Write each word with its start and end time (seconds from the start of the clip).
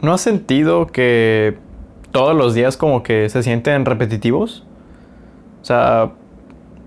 ¿No 0.00 0.12
has 0.12 0.20
sentido 0.20 0.86
que 0.86 1.58
todos 2.12 2.36
los 2.36 2.54
días 2.54 2.76
como 2.76 3.02
que 3.02 3.28
se 3.28 3.42
sienten 3.42 3.84
repetitivos? 3.84 4.64
O 5.60 5.64
sea, 5.64 6.12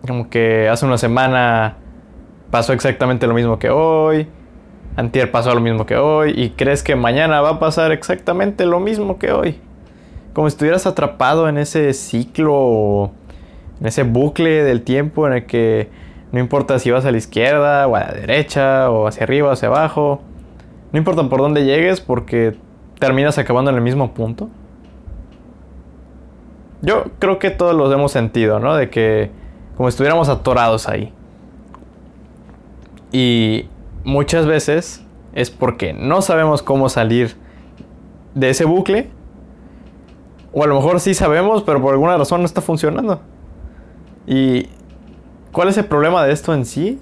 como 0.07 0.29
que 0.29 0.69
hace 0.69 0.85
una 0.85 0.97
semana 0.97 1.75
pasó 2.51 2.71
exactamente 2.71 3.27
lo 3.27 3.33
mismo 3.33 3.59
que 3.59 3.69
hoy, 3.69 4.27
antier 4.95 5.29
pasó 5.29 5.53
lo 5.53 5.59
mismo 5.59 5.85
que 5.85 5.97
hoy, 5.97 6.31
y 6.37 6.51
crees 6.51 6.83
que 6.83 6.95
mañana 6.95 7.41
va 7.41 7.49
a 7.49 7.59
pasar 7.59 7.91
exactamente 7.91 8.65
lo 8.65 8.79
mismo 8.79 9.19
que 9.19 9.33
hoy. 9.33 9.59
Como 10.31 10.49
si 10.49 10.53
estuvieras 10.53 10.85
atrapado 10.85 11.49
en 11.49 11.57
ese 11.57 11.91
ciclo, 11.93 13.11
en 13.81 13.87
ese 13.87 14.03
bucle 14.03 14.63
del 14.63 14.83
tiempo 14.83 15.27
en 15.27 15.33
el 15.33 15.45
que 15.45 15.89
no 16.31 16.39
importa 16.39 16.79
si 16.79 16.91
vas 16.91 17.03
a 17.03 17.11
la 17.11 17.17
izquierda 17.17 17.87
o 17.87 17.95
a 17.97 18.05
la 18.05 18.13
derecha 18.13 18.89
o 18.89 19.05
hacia 19.05 19.23
arriba 19.23 19.49
o 19.49 19.51
hacia 19.51 19.67
abajo, 19.67 20.21
no 20.93 20.97
importa 20.97 21.27
por 21.27 21.41
dónde 21.41 21.65
llegues 21.65 21.99
porque 21.99 22.55
terminas 23.01 23.39
acabando 23.39 23.71
en 23.71 23.77
el 23.77 23.81
mismo 23.81 24.13
punto. 24.13 24.47
Yo 26.83 27.05
creo 27.17 27.39
que 27.39 27.49
todos 27.49 27.75
los 27.75 27.91
hemos 27.91 28.11
sentido, 28.11 28.59
¿no? 28.59 28.75
De 28.75 28.91
que 28.91 29.31
como 29.75 29.89
estuviéramos 29.89 30.29
atorados 30.29 30.87
ahí. 30.87 31.11
Y 33.11 33.65
muchas 34.03 34.45
veces 34.45 35.03
es 35.33 35.49
porque 35.49 35.93
no 35.93 36.21
sabemos 36.21 36.61
cómo 36.61 36.89
salir 36.89 37.35
de 38.35 38.51
ese 38.51 38.65
bucle. 38.65 39.09
O 40.53 40.63
a 40.63 40.67
lo 40.67 40.75
mejor 40.75 40.99
sí 40.99 41.15
sabemos, 41.15 41.63
pero 41.63 41.81
por 41.81 41.93
alguna 41.93 42.17
razón 42.17 42.41
no 42.41 42.45
está 42.45 42.61
funcionando. 42.61 43.19
¿Y 44.27 44.67
cuál 45.51 45.69
es 45.69 45.77
el 45.79 45.85
problema 45.85 46.23
de 46.23 46.33
esto 46.33 46.53
en 46.53 46.65
sí? 46.65 46.99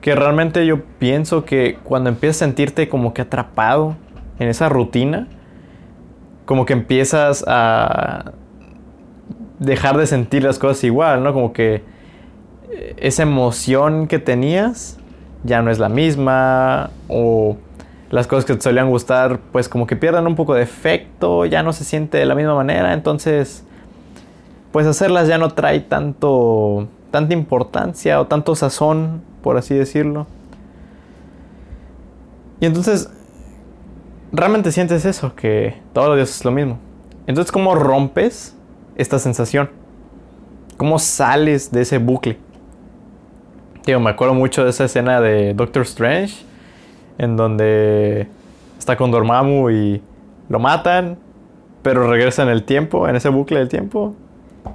Que 0.00 0.14
realmente 0.14 0.64
yo 0.64 0.82
pienso 0.98 1.44
que 1.44 1.78
cuando 1.84 2.08
empiezas 2.08 2.40
a 2.40 2.46
sentirte 2.46 2.88
como 2.88 3.12
que 3.12 3.20
atrapado 3.20 3.96
en 4.38 4.48
esa 4.48 4.68
rutina, 4.68 5.26
como 6.44 6.66
que 6.66 6.72
empiezas 6.72 7.44
a 7.46 8.32
dejar 9.58 9.96
de 9.96 10.06
sentir 10.06 10.42
las 10.44 10.58
cosas 10.58 10.84
igual, 10.84 11.22
¿no? 11.22 11.32
Como 11.32 11.52
que 11.52 11.82
eh, 12.70 12.94
esa 12.98 13.22
emoción 13.22 14.06
que 14.06 14.18
tenías 14.18 14.98
ya 15.44 15.62
no 15.62 15.70
es 15.70 15.78
la 15.78 15.88
misma 15.88 16.90
o 17.08 17.56
las 18.10 18.26
cosas 18.26 18.44
que 18.44 18.54
te 18.54 18.60
solían 18.60 18.88
gustar 18.88 19.40
pues 19.52 19.68
como 19.68 19.86
que 19.86 19.96
pierden 19.96 20.26
un 20.26 20.36
poco 20.36 20.54
de 20.54 20.62
efecto, 20.62 21.44
ya 21.44 21.62
no 21.62 21.72
se 21.72 21.84
siente 21.84 22.18
de 22.18 22.26
la 22.26 22.34
misma 22.34 22.54
manera, 22.54 22.92
entonces 22.92 23.64
pues 24.72 24.86
hacerlas 24.86 25.28
ya 25.28 25.38
no 25.38 25.50
trae 25.50 25.80
tanto 25.80 26.88
tanta 27.10 27.32
importancia 27.32 28.20
o 28.20 28.26
tanto 28.26 28.54
sazón, 28.54 29.22
por 29.42 29.56
así 29.56 29.74
decirlo. 29.74 30.26
Y 32.60 32.66
entonces 32.66 33.10
realmente 34.32 34.72
sientes 34.72 35.04
eso, 35.04 35.34
que 35.34 35.80
todos 35.92 36.08
los 36.08 36.16
días 36.16 36.30
es 36.30 36.44
lo 36.44 36.50
mismo. 36.50 36.78
Entonces, 37.26 37.50
¿cómo 37.52 37.74
rompes 37.74 38.56
esta 38.96 39.18
sensación? 39.18 39.70
¿Cómo 40.76 40.98
sales 40.98 41.70
de 41.72 41.82
ese 41.82 41.98
bucle? 41.98 42.38
Digo, 43.84 44.00
me 44.00 44.10
acuerdo 44.10 44.34
mucho 44.34 44.64
de 44.64 44.70
esa 44.70 44.84
escena 44.84 45.20
de 45.20 45.54
Doctor 45.54 45.82
Strange, 45.82 46.44
en 47.18 47.36
donde 47.36 48.28
está 48.78 48.96
con 48.96 49.10
Dormammu 49.10 49.70
y 49.70 50.02
lo 50.48 50.58
matan, 50.58 51.18
pero 51.82 52.08
regresa 52.10 52.42
en 52.42 52.48
el 52.48 52.64
tiempo, 52.64 53.08
en 53.08 53.16
ese 53.16 53.28
bucle 53.28 53.58
del 53.58 53.68
tiempo, 53.68 54.14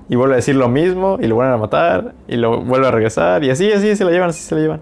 y 0.07 0.15
vuelve 0.15 0.35
a 0.35 0.37
decir 0.37 0.55
lo 0.55 0.69
mismo, 0.69 1.17
y 1.21 1.27
lo 1.27 1.35
vuelven 1.35 1.53
a 1.53 1.57
matar, 1.57 2.13
y 2.27 2.37
lo 2.37 2.61
vuelve 2.61 2.87
a 2.87 2.91
regresar, 2.91 3.43
y 3.43 3.49
así, 3.49 3.71
así 3.71 3.95
se 3.95 4.03
lo 4.03 4.11
llevan, 4.11 4.29
así 4.29 4.41
se 4.41 4.55
lo 4.55 4.61
llevan. 4.61 4.81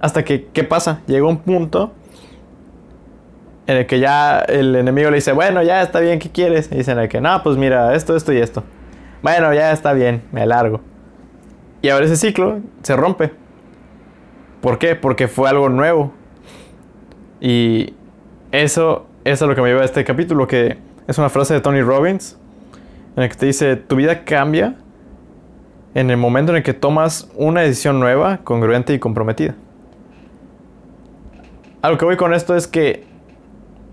Hasta 0.00 0.24
que, 0.24 0.46
¿qué 0.46 0.64
pasa? 0.64 1.00
Llega 1.06 1.26
un 1.26 1.38
punto 1.38 1.92
en 3.66 3.76
el 3.76 3.86
que 3.86 4.00
ya 4.00 4.40
el 4.40 4.74
enemigo 4.74 5.10
le 5.10 5.16
dice, 5.16 5.32
bueno, 5.32 5.62
ya 5.62 5.82
está 5.82 6.00
bien, 6.00 6.18
¿qué 6.18 6.30
quieres? 6.30 6.68
Y 6.72 6.76
dicen 6.76 6.98
el 6.98 7.08
que, 7.08 7.20
no, 7.20 7.42
pues 7.42 7.56
mira, 7.56 7.94
esto, 7.94 8.16
esto 8.16 8.32
y 8.32 8.38
esto. 8.38 8.64
Bueno, 9.22 9.52
ya 9.54 9.72
está 9.72 9.92
bien, 9.92 10.22
me 10.32 10.46
largo. 10.46 10.80
Y 11.80 11.88
ahora 11.88 12.06
ese 12.06 12.16
ciclo 12.16 12.60
se 12.82 12.96
rompe. 12.96 13.32
¿Por 14.60 14.78
qué? 14.78 14.96
Porque 14.96 15.28
fue 15.28 15.48
algo 15.48 15.68
nuevo. 15.68 16.12
Y 17.40 17.94
eso, 18.50 19.06
eso 19.24 19.44
es 19.44 19.48
lo 19.48 19.54
que 19.54 19.62
me 19.62 19.68
lleva 19.68 19.82
a 19.82 19.84
este 19.84 20.04
capítulo, 20.04 20.46
que 20.46 20.78
es 21.06 21.18
una 21.18 21.28
frase 21.28 21.54
de 21.54 21.60
Tony 21.60 21.82
Robbins, 21.82 22.38
en 23.16 23.22
el 23.24 23.28
que 23.28 23.36
te 23.36 23.46
dice, 23.46 23.76
tu 23.76 23.96
vida 23.96 24.24
cambia 24.24 24.76
en 25.94 26.10
el 26.10 26.16
momento 26.16 26.52
en 26.52 26.56
el 26.56 26.62
que 26.62 26.74
tomas 26.74 27.30
una 27.34 27.60
decisión 27.60 28.00
nueva, 28.00 28.38
congruente 28.38 28.94
y 28.94 28.98
comprometida. 28.98 29.54
A 31.82 31.90
lo 31.90 31.98
que 31.98 32.04
voy 32.04 32.16
con 32.16 32.32
esto 32.32 32.56
es 32.56 32.66
que 32.66 33.04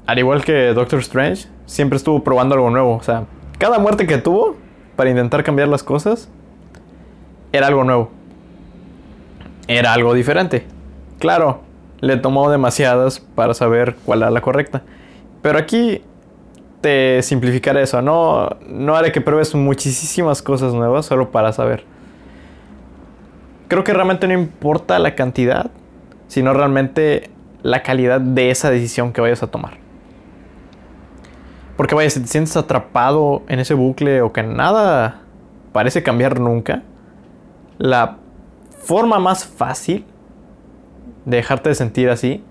al 0.09 0.17
igual 0.17 0.43
que 0.43 0.73
Doctor 0.73 1.01
Strange, 1.01 1.47
siempre 1.67 1.97
estuvo 1.97 2.23
probando 2.23 2.55
algo 2.55 2.71
nuevo. 2.71 2.95
O 2.95 3.03
sea, 3.03 3.25
cada 3.59 3.77
muerte 3.77 4.07
que 4.07 4.17
tuvo 4.17 4.55
para 4.95 5.11
intentar 5.11 5.43
cambiar 5.43 5.67
las 5.67 5.83
cosas 5.83 6.29
era 7.51 7.67
algo 7.67 7.83
nuevo. 7.83 8.09
Era 9.67 9.93
algo 9.93 10.15
diferente. 10.15 10.65
Claro, 11.19 11.61
le 11.99 12.17
tomó 12.17 12.49
demasiadas 12.49 13.19
para 13.19 13.53
saber 13.53 13.97
cuál 14.03 14.23
era 14.23 14.31
la 14.31 14.41
correcta. 14.41 14.81
Pero 15.43 15.59
aquí 15.59 16.01
te 16.81 17.21
simplificaré 17.21 17.83
eso. 17.83 18.01
No, 18.01 18.49
no 18.67 18.95
haré 18.95 19.11
que 19.11 19.21
pruebes 19.21 19.53
muchísimas 19.53 20.41
cosas 20.41 20.73
nuevas 20.73 21.05
solo 21.05 21.29
para 21.29 21.53
saber. 21.53 21.83
Creo 23.67 23.83
que 23.83 23.93
realmente 23.93 24.27
no 24.27 24.33
importa 24.33 24.97
la 24.97 25.13
cantidad, 25.13 25.69
sino 26.27 26.51
realmente 26.51 27.29
la 27.61 27.83
calidad 27.83 28.19
de 28.19 28.49
esa 28.49 28.71
decisión 28.71 29.13
que 29.13 29.21
vayas 29.21 29.43
a 29.43 29.47
tomar. 29.47 29.88
Porque 31.79 31.95
vaya, 31.95 32.09
si 32.09 32.19
te 32.19 32.27
sientes 32.27 32.57
atrapado 32.57 33.43
en 33.47 33.59
ese 33.59 33.73
bucle 33.73 34.21
o 34.21 34.33
que 34.33 34.43
nada 34.43 35.21
parece 35.71 36.03
cambiar 36.03 36.37
nunca, 36.37 36.83
la 37.77 38.17
forma 38.81 39.17
más 39.17 39.45
fácil 39.45 40.03
de 41.23 41.37
dejarte 41.37 41.69
de 41.69 41.75
sentir 41.75 42.09
así 42.09 42.43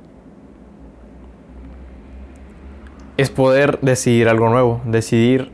es 3.18 3.28
poder 3.28 3.78
decidir 3.82 4.30
algo 4.30 4.48
nuevo, 4.48 4.80
decidir 4.86 5.52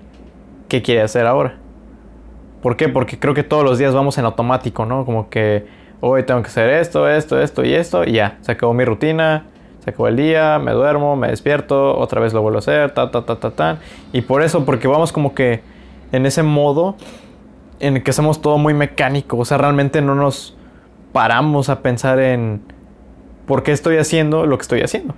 qué 0.68 0.80
quiere 0.80 1.02
hacer 1.02 1.26
ahora. 1.26 1.56
¿Por 2.62 2.76
qué? 2.76 2.88
Porque 2.88 3.18
creo 3.18 3.34
que 3.34 3.42
todos 3.42 3.64
los 3.64 3.76
días 3.76 3.92
vamos 3.92 4.16
en 4.18 4.24
automático, 4.24 4.86
¿no? 4.86 5.04
Como 5.04 5.28
que 5.30 5.66
hoy 6.00 6.22
tengo 6.22 6.40
que 6.42 6.46
hacer 6.46 6.70
esto, 6.70 7.08
esto, 7.08 7.42
esto 7.42 7.64
y 7.64 7.74
esto, 7.74 8.04
y 8.04 8.12
ya, 8.12 8.38
se 8.40 8.52
acabó 8.52 8.72
mi 8.72 8.84
rutina, 8.84 9.46
se 9.84 9.90
acabó 9.90 10.08
el 10.08 10.16
día, 10.16 10.58
me 10.58 10.72
duermo, 10.72 11.14
me 11.14 11.28
despierto, 11.28 11.98
otra 11.98 12.18
vez 12.20 12.32
lo 12.32 12.40
vuelvo 12.40 12.58
a 12.58 12.60
hacer, 12.60 12.92
ta, 12.92 13.10
ta, 13.10 13.26
ta, 13.26 13.36
ta, 13.36 13.50
ta. 13.50 13.78
Y 14.14 14.22
por 14.22 14.42
eso, 14.42 14.64
porque 14.64 14.88
vamos 14.88 15.12
como 15.12 15.34
que 15.34 15.60
en 16.10 16.24
ese 16.24 16.42
modo 16.42 16.96
en 17.80 17.96
el 17.96 18.02
que 18.02 18.10
hacemos 18.10 18.40
todo 18.40 18.56
muy 18.56 18.72
mecánico, 18.72 19.36
o 19.36 19.44
sea, 19.44 19.58
realmente 19.58 20.00
no 20.00 20.14
nos 20.14 20.56
paramos 21.12 21.68
a 21.68 21.80
pensar 21.82 22.18
en 22.18 22.62
por 23.46 23.62
qué 23.62 23.72
estoy 23.72 23.98
haciendo 23.98 24.46
lo 24.46 24.56
que 24.56 24.62
estoy 24.62 24.80
haciendo. 24.80 25.14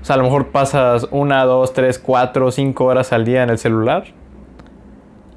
O 0.00 0.04
sea, 0.04 0.14
a 0.14 0.18
lo 0.18 0.24
mejor 0.24 0.48
pasas 0.48 1.08
una, 1.10 1.44
dos, 1.44 1.72
tres, 1.72 1.98
cuatro, 1.98 2.52
cinco 2.52 2.84
horas 2.84 3.12
al 3.12 3.24
día 3.24 3.42
en 3.42 3.50
el 3.50 3.58
celular. 3.58 4.04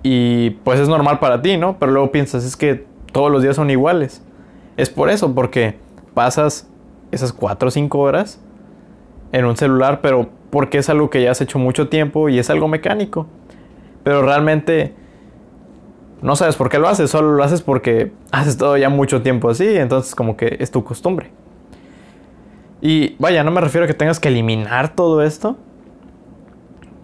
Y 0.04 0.52
pues 0.64 0.80
es 0.80 0.88
normal 0.88 1.18
para 1.18 1.42
ti, 1.42 1.58
¿no? 1.58 1.80
Pero 1.80 1.94
luego 1.94 2.12
piensas, 2.12 2.44
es 2.44 2.56
que 2.56 2.86
todos 3.12 3.32
los 3.32 3.42
días 3.42 3.56
son 3.56 3.72
iguales. 3.72 4.24
Es 4.76 4.92
por 4.92 5.10
eso, 5.10 5.34
porque 5.34 5.80
pasas 6.14 6.70
esas 7.12 7.34
4 7.34 7.68
o 7.68 7.72
5 7.72 8.00
horas 8.00 8.40
en 9.32 9.46
un 9.46 9.58
celular, 9.58 10.02
pero 10.02 10.30
porque 10.50 10.78
es 10.78 10.90
algo 10.90 11.10
que 11.10 11.22
ya 11.22 11.32
has 11.32 11.42
hecho 11.42 11.60
mucho 11.60 11.90
tiempo 11.90 12.30
y 12.30 12.40
es 12.40 12.50
algo 12.50 12.68
mecánico. 12.68 13.28
Pero 14.04 14.22
realmente 14.22 14.94
no 16.22 16.36
sabes 16.36 16.56
por 16.56 16.70
qué 16.70 16.80
lo 16.80 16.88
haces, 16.88 17.10
solo 17.12 17.34
lo 17.34 17.44
haces 17.44 17.62
porque 17.62 18.12
has 18.32 18.48
estado 18.48 18.78
ya 18.78 18.90
mucho 18.90 19.22
tiempo 19.22 19.50
así, 19.50 19.68
entonces 19.78 20.16
como 20.16 20.38
que 20.38 20.58
es 20.60 20.72
tu 20.72 20.84
costumbre. 20.84 21.32
Y 22.82 23.16
vaya, 23.20 23.44
no 23.44 23.52
me 23.52 23.62
refiero 23.62 23.86
a 23.86 23.88
que 23.88 23.94
tengas 23.94 24.20
que 24.20 24.30
eliminar 24.30 24.96
todo 24.96 25.22
esto, 25.22 25.58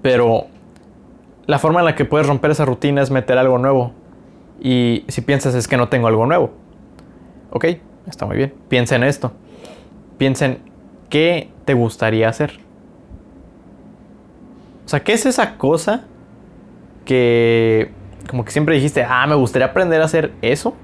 pero 0.01 0.47
la 1.45 1.59
forma 1.59 1.79
en 1.79 1.85
la 1.85 1.95
que 1.95 2.05
puedes 2.05 2.27
romper 2.27 2.51
esa 2.51 2.65
rutina 2.65 3.01
es 3.01 3.11
meter 3.11 3.37
algo 3.37 3.57
nuevo. 3.57 3.91
Y 4.61 5.03
si 5.09 5.21
piensas 5.21 5.55
es 5.55 5.67
que 5.67 5.75
no 5.75 5.89
tengo 5.89 6.07
algo 6.07 6.25
nuevo. 6.25 6.51
Ok, 7.49 7.65
está 8.07 8.25
muy 8.25 8.37
bien. 8.37 8.53
Piensa 8.69 8.95
en 8.95 9.03
esto 9.03 9.33
piensen 10.23 10.59
¿qué 11.09 11.49
te 11.65 11.73
gustaría 11.73 12.29
hacer? 12.29 12.57
O 14.85 14.87
sea, 14.87 15.03
¿qué 15.03 15.11
es 15.11 15.25
esa 15.25 15.57
cosa 15.57 16.05
que 17.03 17.91
como 18.29 18.45
que 18.45 18.51
siempre 18.51 18.75
dijiste, 18.75 19.03
ah, 19.03 19.27
me 19.27 19.35
gustaría 19.35 19.65
aprender 19.65 20.01
a 20.01 20.05
hacer 20.05 20.31
eso? 20.41 20.75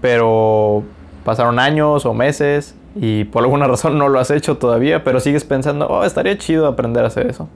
Pero 0.00 0.84
pasaron 1.22 1.58
años 1.58 2.06
o 2.06 2.14
meses 2.14 2.74
y 2.96 3.24
por 3.24 3.42
alguna 3.42 3.66
razón 3.66 3.98
no 3.98 4.08
lo 4.08 4.18
has 4.18 4.30
hecho 4.30 4.56
todavía, 4.56 5.04
pero 5.04 5.20
sigues 5.20 5.44
pensando, 5.44 5.86
oh, 5.88 6.04
estaría 6.04 6.38
chido 6.38 6.66
aprender 6.66 7.04
a 7.04 7.08
hacer 7.08 7.26
eso. 7.26 7.46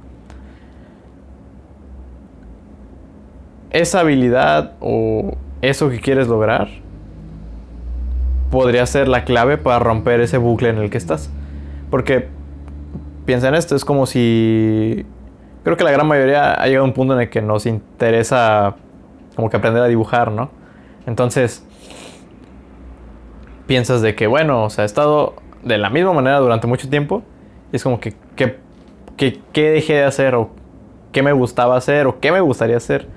Esa 3.71 4.01
habilidad 4.01 4.75
o 4.81 5.35
eso 5.63 5.89
que 5.89 5.99
quieres 5.99 6.29
lograr 6.29 6.69
podría 8.55 8.87
ser 8.87 9.09
la 9.09 9.25
clave 9.25 9.59
para 9.59 9.81
romper 9.81 10.21
ese 10.21 10.39
bucle 10.39 10.69
en 10.71 10.79
el 10.79 10.89
que 10.89 10.97
estás. 10.97 11.29
Porque 11.91 12.29
piensa 13.27 13.49
en 13.49 13.55
esto, 13.56 13.77
es 13.77 13.85
como 13.85 14.06
si 14.06 15.05
creo 15.65 15.77
que 15.77 15.85
la 15.85 15.91
gran 15.91 16.06
mayoría 16.06 16.55
ha 16.55 16.67
llegado 16.67 16.85
a 16.85 16.89
un 16.89 16.95
punto 16.95 17.15
en 17.15 17.21
el 17.21 17.31
que 17.31 17.43
nos 17.43 17.67
interesa 17.67 18.77
como 19.35 19.51
que 19.51 19.56
aprender 19.56 19.83
a 19.83 19.87
dibujar, 19.87 20.31
¿no? 20.31 20.51
Entonces, 21.06 21.67
piensas 23.67 24.01
de 24.03 24.15
que, 24.15 24.27
bueno, 24.27 24.65
o 24.65 24.71
sea, 24.71 24.85
he 24.85 24.87
estado 24.87 25.35
de 25.65 25.77
la 25.77 25.91
misma 25.91 26.12
manera 26.12 26.39
durante 26.39 26.67
mucho 26.67 26.89
tiempo. 26.89 27.23
Y 27.73 27.77
es 27.77 27.83
como 27.83 27.99
que, 27.99 28.15
¿qué 28.37 29.41
dejé 29.55 29.95
de 29.95 30.05
hacer? 30.05 30.37
¿O 30.37 30.50
qué 31.12 31.23
me 31.23 31.33
gustaba 31.33 31.77
hacer? 31.77 32.07
¿O 32.07 32.21
qué 32.21 32.31
me 32.31 32.41
gustaría 32.41 32.77
hacer? 32.77 33.09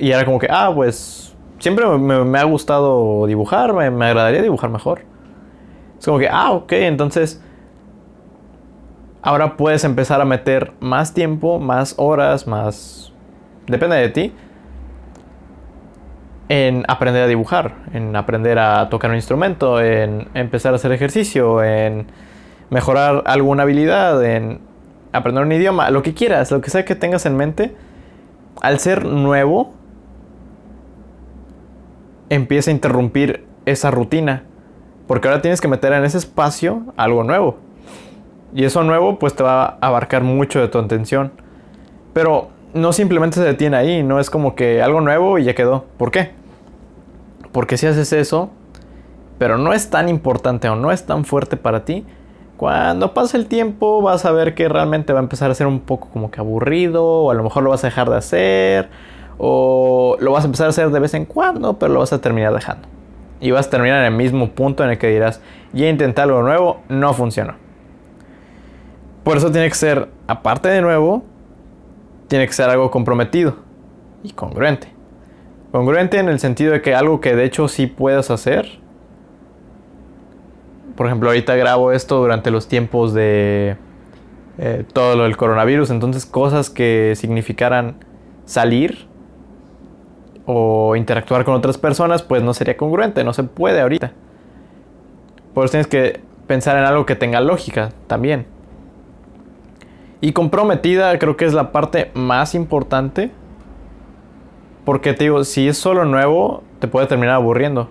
Y 0.00 0.10
era 0.10 0.24
como 0.24 0.40
que, 0.40 0.48
ah, 0.50 0.72
pues 0.74 1.36
siempre 1.58 1.86
me, 1.86 2.38
ha 2.38 2.44
gustado 2.44 3.26
dibujar, 3.26 3.72
me, 3.72 3.90
me, 3.90 4.06
agradaría 4.06 4.42
dibujar 4.42 4.70
mejor. 4.70 5.02
Es 5.98 6.04
como 6.04 6.18
que, 6.18 6.28
ah, 6.28 6.52
ok, 6.52 6.72
entonces 6.72 7.42
ahora 9.22 9.56
puedes 9.56 9.84
empezar 9.84 10.20
a 10.20 10.24
meter 10.24 10.72
más 10.80 11.14
tiempo, 11.14 11.58
más 11.58 11.94
horas, 11.98 12.46
más... 12.46 13.12
Depende 13.66 13.96
de 13.96 14.08
ti 14.08 14.32
en 16.48 16.84
aprender 16.88 17.22
a 17.22 17.26
dibujar, 17.26 17.74
en 17.92 18.16
aprender 18.16 18.58
a 18.58 18.88
tocar 18.88 19.10
un 19.10 19.16
instrumento, 19.16 19.80
en 19.80 20.28
empezar 20.34 20.72
a 20.72 20.76
hacer 20.76 20.92
ejercicio, 20.92 21.62
en 21.62 22.06
mejorar 22.70 23.22
alguna 23.26 23.64
habilidad, 23.64 24.24
en 24.24 24.60
aprender 25.12 25.44
un 25.44 25.52
idioma, 25.52 25.90
lo 25.90 26.02
que 26.02 26.14
quieras, 26.14 26.50
lo 26.50 26.60
que 26.60 26.70
sea 26.70 26.84
que 26.84 26.94
tengas 26.94 27.26
en 27.26 27.36
mente, 27.36 27.76
al 28.62 28.78
ser 28.78 29.04
nuevo, 29.04 29.74
empieza 32.30 32.70
a 32.70 32.74
interrumpir 32.74 33.44
esa 33.66 33.90
rutina, 33.90 34.44
porque 35.06 35.28
ahora 35.28 35.42
tienes 35.42 35.60
que 35.60 35.68
meter 35.68 35.92
en 35.92 36.04
ese 36.04 36.18
espacio 36.18 36.82
algo 36.96 37.24
nuevo. 37.24 37.56
Y 38.54 38.64
eso 38.64 38.82
nuevo 38.82 39.18
pues 39.18 39.34
te 39.34 39.42
va 39.42 39.64
a 39.64 39.78
abarcar 39.80 40.22
mucho 40.22 40.60
de 40.60 40.68
tu 40.68 40.78
atención. 40.78 41.32
Pero 42.12 42.48
no 42.74 42.92
simplemente 42.92 43.36
se 43.36 43.44
detiene 43.44 43.76
ahí, 43.76 44.02
no 44.02 44.20
es 44.20 44.30
como 44.30 44.54
que 44.54 44.82
algo 44.82 45.00
nuevo 45.00 45.38
y 45.38 45.44
ya 45.44 45.54
quedó. 45.54 45.84
¿Por 45.96 46.10
qué? 46.10 46.32
Porque 47.52 47.76
si 47.76 47.86
haces 47.86 48.12
eso, 48.12 48.50
pero 49.38 49.58
no 49.58 49.72
es 49.72 49.90
tan 49.90 50.08
importante 50.08 50.68
o 50.68 50.76
no 50.76 50.92
es 50.92 51.06
tan 51.06 51.24
fuerte 51.24 51.56
para 51.56 51.84
ti, 51.84 52.04
cuando 52.56 53.14
pase 53.14 53.36
el 53.36 53.46
tiempo 53.46 54.02
vas 54.02 54.24
a 54.24 54.32
ver 54.32 54.54
que 54.54 54.68
realmente 54.68 55.12
va 55.12 55.20
a 55.20 55.22
empezar 55.22 55.50
a 55.50 55.54
ser 55.54 55.68
un 55.68 55.80
poco 55.80 56.08
como 56.12 56.30
que 56.30 56.40
aburrido, 56.40 57.04
o 57.04 57.30
a 57.30 57.34
lo 57.34 57.44
mejor 57.44 57.62
lo 57.62 57.70
vas 57.70 57.84
a 57.84 57.86
dejar 57.86 58.10
de 58.10 58.16
hacer, 58.16 58.88
o 59.38 60.16
lo 60.20 60.32
vas 60.32 60.44
a 60.44 60.46
empezar 60.46 60.66
a 60.66 60.70
hacer 60.70 60.90
de 60.90 61.00
vez 61.00 61.14
en 61.14 61.24
cuando, 61.24 61.78
pero 61.78 61.94
lo 61.94 62.00
vas 62.00 62.12
a 62.12 62.20
terminar 62.20 62.52
dejando. 62.52 62.88
Y 63.40 63.52
vas 63.52 63.68
a 63.68 63.70
terminar 63.70 64.00
en 64.00 64.12
el 64.12 64.18
mismo 64.18 64.50
punto 64.50 64.84
en 64.84 64.90
el 64.90 64.98
que 64.98 65.08
dirás, 65.08 65.40
ya 65.72 65.88
intenté 65.88 66.20
algo 66.20 66.42
nuevo, 66.42 66.82
no 66.88 67.14
funcionó. 67.14 67.54
Por 69.22 69.36
eso 69.36 69.52
tiene 69.52 69.68
que 69.68 69.74
ser, 69.74 70.08
aparte 70.26 70.68
de 70.68 70.82
nuevo, 70.82 71.22
tiene 72.26 72.46
que 72.46 72.52
ser 72.52 72.68
algo 72.68 72.90
comprometido 72.90 73.56
y 74.24 74.32
congruente. 74.32 74.88
Congruente 75.70 76.18
en 76.18 76.28
el 76.28 76.40
sentido 76.40 76.72
de 76.72 76.82
que 76.82 76.94
algo 76.94 77.20
que 77.20 77.36
de 77.36 77.44
hecho 77.44 77.68
sí 77.68 77.86
puedas 77.86 78.30
hacer. 78.30 78.80
Por 80.96 81.06
ejemplo, 81.06 81.28
ahorita 81.28 81.54
grabo 81.54 81.92
esto 81.92 82.18
durante 82.18 82.50
los 82.50 82.66
tiempos 82.66 83.14
de 83.14 83.76
eh, 84.58 84.84
todo 84.92 85.14
lo 85.14 85.22
del 85.22 85.36
coronavirus, 85.36 85.90
entonces 85.90 86.26
cosas 86.26 86.70
que 86.70 87.12
significaran 87.14 87.96
salir 88.46 89.06
o 90.50 90.96
interactuar 90.96 91.44
con 91.44 91.54
otras 91.54 91.76
personas, 91.76 92.22
pues 92.22 92.42
no 92.42 92.54
sería 92.54 92.74
congruente, 92.74 93.22
no 93.22 93.34
se 93.34 93.44
puede 93.44 93.82
ahorita. 93.82 94.12
Por 95.52 95.66
eso 95.66 95.72
tienes 95.72 95.86
que 95.88 96.22
pensar 96.46 96.78
en 96.78 96.84
algo 96.84 97.04
que 97.04 97.14
tenga 97.14 97.42
lógica 97.42 97.90
también. 98.06 98.46
Y 100.22 100.32
comprometida 100.32 101.18
creo 101.18 101.36
que 101.36 101.44
es 101.44 101.52
la 101.52 101.70
parte 101.70 102.10
más 102.14 102.54
importante 102.54 103.30
porque 104.86 105.12
te 105.12 105.24
digo, 105.24 105.44
si 105.44 105.68
es 105.68 105.76
solo 105.76 106.06
nuevo, 106.06 106.62
te 106.78 106.88
puede 106.88 107.06
terminar 107.06 107.34
aburriendo. 107.34 107.90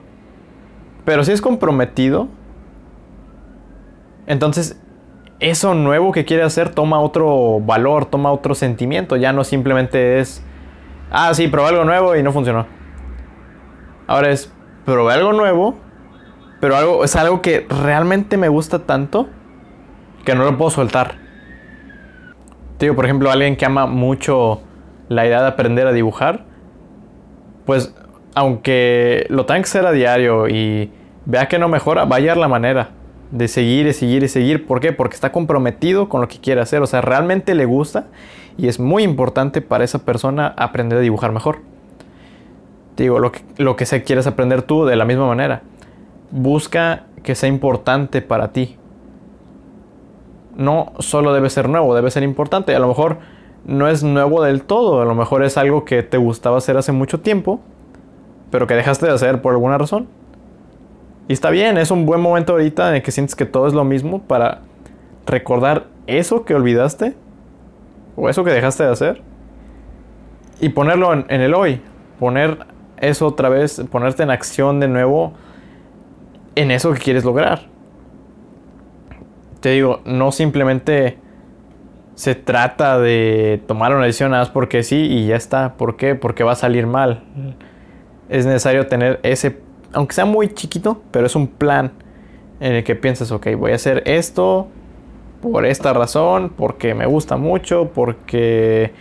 Pero 1.05 1.23
si 1.23 1.33
es 1.33 1.41
comprometido, 1.41 2.27
entonces 4.25 4.81
eso 5.39 5.75
nuevo 5.75 6.11
que 6.11 6.25
quiere 6.25 6.41
hacer 6.41 6.73
toma 6.73 6.99
otro 7.01 7.59
valor, 7.59 8.05
toma 8.05 8.31
otro 8.31 8.55
sentimiento. 8.55 9.15
Ya 9.15 9.31
no 9.31 9.43
simplemente 9.43 10.19
es, 10.19 10.43
ah, 11.11 11.33
sí, 11.33 11.47
probé 11.47 11.69
algo 11.69 11.85
nuevo 11.85 12.15
y 12.15 12.23
no 12.23 12.31
funcionó. 12.31 12.65
Ahora 14.07 14.29
es, 14.31 14.51
probé 14.85 15.13
algo 15.13 15.33
nuevo, 15.33 15.77
pero 16.59 16.75
algo, 16.75 17.03
es 17.03 17.15
algo 17.15 17.41
que 17.41 17.67
realmente 17.69 18.37
me 18.37 18.49
gusta 18.49 18.79
tanto 18.79 19.27
que 20.23 20.35
no 20.35 20.43
lo 20.43 20.57
puedo 20.57 20.71
soltar. 20.71 21.15
Te 22.77 22.85
digo, 22.85 22.95
por 22.95 23.05
ejemplo, 23.05 23.31
alguien 23.31 23.55
que 23.55 23.65
ama 23.65 23.85
mucho 23.87 24.61
la 25.09 25.25
idea 25.25 25.41
de 25.41 25.47
aprender 25.47 25.87
a 25.87 25.91
dibujar 25.91 26.47
pues 27.67 27.93
aunque 28.33 29.27
lo 29.29 29.45
tenga 29.45 29.59
que 29.59 29.65
hacer 29.65 29.85
a 29.85 29.91
diario 29.91 30.47
y 30.47 30.89
vea 31.25 31.47
que 31.47 31.59
no 31.59 31.67
mejora, 31.67 32.05
va 32.05 32.15
a 32.15 32.19
hallar 32.19 32.37
la 32.37 32.47
manera 32.47 32.91
de 33.31 33.47
seguir 33.47 33.87
y 33.87 33.93
seguir 33.93 34.23
y 34.23 34.27
seguir. 34.27 34.65
¿Por 34.65 34.79
qué? 34.79 34.93
Porque 34.93 35.15
está 35.15 35.31
comprometido 35.31 36.09
con 36.09 36.21
lo 36.21 36.27
que 36.27 36.39
quiere 36.39 36.61
hacer. 36.61 36.81
O 36.81 36.87
sea, 36.87 37.01
realmente 37.01 37.55
le 37.55 37.65
gusta 37.65 38.07
y 38.57 38.67
es 38.67 38.79
muy 38.79 39.03
importante 39.03 39.61
para 39.61 39.83
esa 39.83 39.99
persona 39.99 40.53
aprender 40.57 40.99
a 40.99 41.01
dibujar 41.01 41.31
mejor. 41.31 41.59
digo, 42.95 43.19
lo 43.19 43.31
que, 43.31 43.41
lo 43.57 43.75
que 43.75 43.85
quieres 44.03 44.27
aprender 44.27 44.63
tú 44.63 44.85
de 44.85 44.95
la 44.95 45.05
misma 45.05 45.27
manera. 45.27 45.61
Busca 46.31 47.05
que 47.23 47.35
sea 47.35 47.49
importante 47.49 48.21
para 48.21 48.51
ti. 48.51 48.77
No 50.55 50.93
solo 50.99 51.33
debe 51.33 51.49
ser 51.49 51.69
nuevo, 51.69 51.93
debe 51.93 52.09
ser 52.09 52.23
importante. 52.23 52.75
A 52.75 52.79
lo 52.79 52.87
mejor 52.87 53.19
no 53.65 53.87
es 53.87 54.01
nuevo 54.01 54.41
del 54.41 54.63
todo, 54.63 55.01
a 55.01 55.05
lo 55.05 55.13
mejor 55.13 55.43
es 55.43 55.57
algo 55.57 55.85
que 55.85 56.01
te 56.01 56.17
gustaba 56.17 56.57
hacer 56.57 56.77
hace 56.77 56.93
mucho 56.93 57.19
tiempo, 57.19 57.59
pero 58.49 58.65
que 58.65 58.73
dejaste 58.73 59.05
de 59.05 59.13
hacer 59.13 59.41
por 59.41 59.53
alguna 59.53 59.77
razón. 59.77 60.07
Y 61.27 61.33
está 61.33 61.49
bien, 61.49 61.77
es 61.77 61.91
un 61.91 62.05
buen 62.05 62.21
momento 62.21 62.53
ahorita 62.53 62.89
en 62.89 62.95
el 62.95 63.01
que 63.01 63.11
sientes 63.11 63.35
que 63.35 63.45
todo 63.45 63.67
es 63.67 63.73
lo 63.73 63.83
mismo 63.83 64.21
para 64.21 64.61
recordar 65.25 65.87
eso 66.07 66.45
que 66.45 66.55
olvidaste 66.55 67.15
o 68.15 68.29
eso 68.29 68.43
que 68.43 68.51
dejaste 68.51 68.83
de 68.83 68.91
hacer 68.91 69.21
y 70.59 70.69
ponerlo 70.69 71.13
en, 71.13 71.25
el 71.29 71.53
hoy, 71.53 71.81
poner 72.19 72.65
eso 72.97 73.27
otra 73.27 73.49
vez, 73.49 73.83
ponerte 73.91 74.23
en 74.23 74.31
acción 74.31 74.79
de 74.79 74.87
nuevo 74.87 75.33
en 76.55 76.71
eso 76.71 76.93
que 76.93 76.99
quieres 76.99 77.23
lograr. 77.23 77.61
Te 79.59 79.69
digo, 79.69 80.01
no 80.05 80.31
simplemente 80.31 81.17
se 82.15 82.33
trata 82.33 82.97
de 82.97 83.61
tomar 83.67 83.93
una 83.93 84.05
decisión 84.05 84.31
nada 84.31 84.43
más 84.43 84.49
porque 84.49 84.81
sí 84.81 84.95
y 84.95 85.27
ya 85.27 85.35
está. 85.35 85.73
¿Por 85.73 85.97
qué? 85.97 86.15
Porque 86.15 86.43
va 86.43 86.53
a 86.53 86.55
salir 86.55 86.87
mal. 86.87 87.23
Es 88.29 88.45
necesario 88.45 88.87
tener 88.87 89.19
ese, 89.21 89.59
aunque 89.93 90.13
sea 90.13 90.25
muy 90.25 90.53
chiquito, 90.53 91.01
pero 91.11 91.25
es 91.25 91.35
un 91.35 91.47
plan 91.47 91.91
en 92.59 92.73
el 92.73 92.83
que 92.83 92.95
piensas, 92.95 93.31
ok, 93.31 93.47
voy 93.57 93.71
a 93.71 93.75
hacer 93.75 94.03
esto 94.05 94.67
por 95.41 95.65
esta 95.65 95.93
razón, 95.93 96.51
porque 96.55 96.93
me 96.93 97.05
gusta 97.05 97.37
mucho, 97.37 97.91
porque 97.93 98.93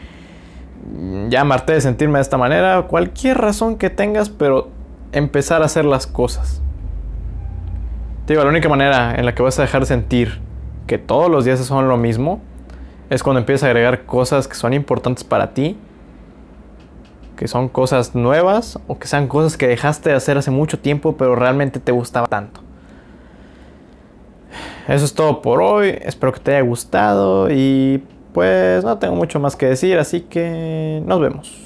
ya 1.28 1.44
me 1.44 1.54
harté 1.54 1.74
de 1.74 1.80
sentirme 1.80 2.18
de 2.18 2.22
esta 2.22 2.36
manera, 2.36 2.82
cualquier 2.82 3.38
razón 3.38 3.76
que 3.76 3.90
tengas, 3.90 4.28
pero 4.28 4.68
empezar 5.12 5.62
a 5.62 5.66
hacer 5.66 5.84
las 5.84 6.06
cosas. 6.06 6.62
Te 8.26 8.34
digo, 8.34 8.44
la 8.44 8.50
única 8.50 8.68
manera 8.68 9.14
en 9.14 9.24
la 9.24 9.34
que 9.34 9.42
vas 9.42 9.58
a 9.58 9.62
dejar 9.62 9.82
de 9.82 9.86
sentir 9.86 10.40
que 10.86 10.98
todos 10.98 11.30
los 11.30 11.44
días 11.44 11.60
son 11.60 11.88
lo 11.88 11.96
mismo 11.96 12.40
es 13.08 13.22
cuando 13.22 13.40
empiezas 13.40 13.64
a 13.64 13.66
agregar 13.68 14.04
cosas 14.04 14.48
que 14.48 14.54
son 14.54 14.72
importantes 14.72 15.24
para 15.24 15.54
ti, 15.54 15.76
que 17.36 17.48
son 17.48 17.68
cosas 17.68 18.14
nuevas 18.14 18.78
o 18.86 18.98
que 18.98 19.06
sean 19.06 19.28
cosas 19.28 19.56
que 19.56 19.68
dejaste 19.68 20.10
de 20.10 20.16
hacer 20.16 20.38
hace 20.38 20.50
mucho 20.50 20.78
tiempo 20.78 21.16
pero 21.16 21.36
realmente 21.36 21.80
te 21.80 21.92
gustaba 21.92 22.26
tanto. 22.26 22.60
Eso 24.88 25.04
es 25.04 25.14
todo 25.14 25.42
por 25.42 25.60
hoy, 25.60 25.98
espero 26.02 26.32
que 26.32 26.40
te 26.40 26.52
haya 26.52 26.66
gustado 26.66 27.50
y 27.50 28.02
pues 28.32 28.84
no 28.84 28.98
tengo 28.98 29.16
mucho 29.16 29.40
más 29.40 29.56
que 29.56 29.66
decir, 29.66 29.98
así 29.98 30.20
que 30.20 31.02
nos 31.04 31.20
vemos. 31.20 31.65